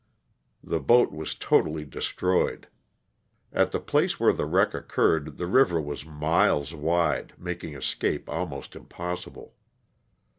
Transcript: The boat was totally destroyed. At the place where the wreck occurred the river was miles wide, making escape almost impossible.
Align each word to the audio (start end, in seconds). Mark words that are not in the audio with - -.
The 0.63 0.79
boat 0.79 1.11
was 1.11 1.35
totally 1.35 1.85
destroyed. 1.85 2.67
At 3.53 3.71
the 3.71 3.79
place 3.79 4.19
where 4.19 4.33
the 4.33 4.47
wreck 4.47 4.73
occurred 4.73 5.37
the 5.37 5.45
river 5.45 5.79
was 5.79 6.07
miles 6.07 6.73
wide, 6.73 7.33
making 7.37 7.75
escape 7.75 8.27
almost 8.27 8.75
impossible. 8.75 9.53